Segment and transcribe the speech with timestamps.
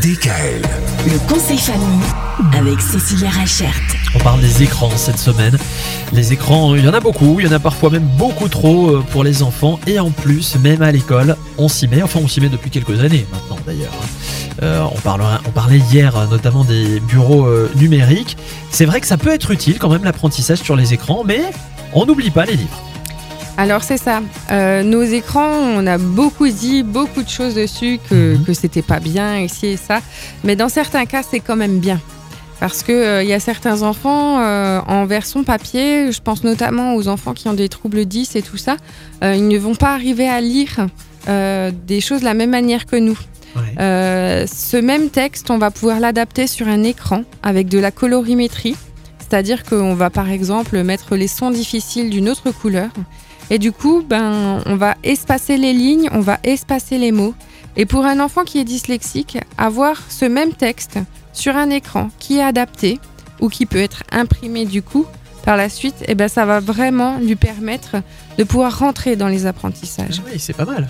[0.00, 0.62] DKL.
[1.06, 2.00] Le conseil famille
[2.58, 3.74] avec Cécilia Rachert.
[4.14, 5.56] On parle des écrans cette semaine.
[6.12, 8.88] Les écrans, il y en a beaucoup, il y en a parfois même beaucoup trop
[8.90, 9.78] euh, pour les enfants.
[9.86, 12.02] Et en plus, même à l'école, on s'y met.
[12.02, 13.92] Enfin, on s'y met depuis quelques années maintenant d'ailleurs.
[14.62, 18.36] Euh, on, parlera- on parlait hier euh, notamment des bureaux euh, numériques.
[18.70, 21.42] C'est vrai que ça peut être utile quand même l'apprentissage sur les écrans, mais
[21.92, 22.82] on n'oublie pas les livres.
[23.58, 24.22] Alors c'est ça.
[24.50, 28.44] Euh, nos écrans, on a beaucoup dit beaucoup de choses dessus que, Mhm.
[28.44, 30.00] que c'était pas bien ici et ça,
[30.42, 32.00] mais dans certains cas c'est quand même bien.
[32.60, 37.08] Parce que euh, y a certains enfants euh, en version papier, je pense notamment aux
[37.08, 38.76] enfants qui ont des troubles 10 et tout ça,
[39.22, 40.86] ils ne vont pas arriver à lire
[41.26, 43.18] des choses de la même manière que nous.
[43.78, 48.76] Ce même texte, on va pouvoir l'adapter sur un écran avec de la colorimétrie,
[49.18, 52.90] c'est-à-dire qu'on va par exemple mettre les sons difficiles d'une autre couleur.
[53.50, 57.34] Et du coup, ben, on va espacer les lignes, on va espacer les mots.
[57.76, 60.98] Et pour un enfant qui est dyslexique, avoir ce même texte
[61.32, 63.00] sur un écran qui est adapté
[63.40, 65.06] ou qui peut être imprimé du coup
[65.44, 67.96] par la suite, eh ben, ça va vraiment lui permettre
[68.38, 70.22] de pouvoir rentrer dans les apprentissages.
[70.26, 70.88] Oui, c'est pas mal.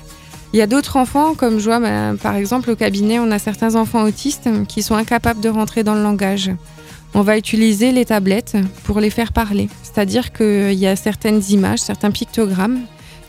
[0.52, 3.38] Il y a d'autres enfants, comme je vois ben, par exemple au cabinet, on a
[3.38, 6.50] certains enfants autistes qui sont incapables de rentrer dans le langage.
[7.14, 9.68] On va utiliser les tablettes pour les faire parler.
[9.82, 12.80] C'est-à-dire qu'il y a certaines images, certains pictogrammes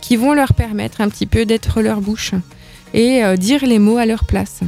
[0.01, 2.31] qui vont leur permettre un petit peu d'être leur bouche
[2.93, 4.61] et euh, dire les mots à leur place.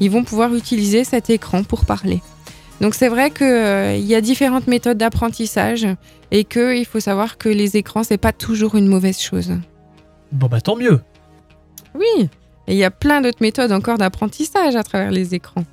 [0.00, 2.22] Ils vont pouvoir utiliser cet écran pour parler.
[2.80, 5.86] Donc c'est vrai qu'il y a différentes méthodes d'apprentissage
[6.30, 9.52] et qu'il faut savoir que les écrans, c'est pas toujours une mauvaise chose.
[10.32, 11.00] Bon bah tant mieux.
[11.94, 12.28] Oui,
[12.66, 15.64] et il y a plein d'autres méthodes encore d'apprentissage à travers les écrans.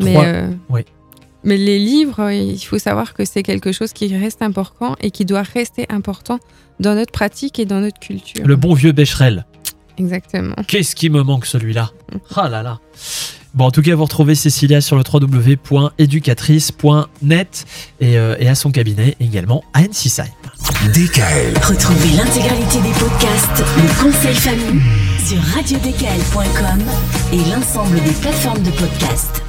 [0.00, 0.84] Mais, Trois- euh, oui.
[1.44, 5.24] Mais les livres, il faut savoir que c'est quelque chose qui reste important et qui
[5.24, 6.38] doit rester important
[6.80, 8.46] dans notre pratique et dans notre culture.
[8.46, 9.46] Le bon vieux Becherel.
[9.98, 10.54] Exactement.
[10.66, 11.90] Qu'est-ce qui me manque celui-là
[12.34, 12.78] Ah là là
[13.54, 17.66] Bon, en tout cas, vous retrouvez Cécilia sur le www.éducatrice.net
[17.98, 20.26] et, euh, et à son cabinet également à Ensisheim.
[20.92, 21.56] DKL.
[21.62, 24.82] Retrouvez l'intégralité des podcasts Le conseil famille
[25.24, 26.82] sur radiodkl.com
[27.32, 29.42] et l'ensemble des plateformes de podcasts.